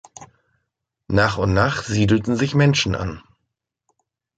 Nach 1.09 1.37
und 1.37 1.53
nach 1.53 1.83
siedelten 1.83 2.35
sich 2.35 2.55
Menschen 2.55 2.95
an. 2.95 3.21